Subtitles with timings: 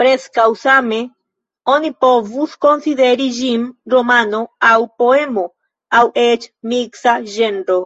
[0.00, 0.98] Preskaŭ same
[1.74, 5.46] oni povus konsideri ĝin romano aŭ poemo,
[6.00, 7.82] aŭ eĉ miksa ĝenro.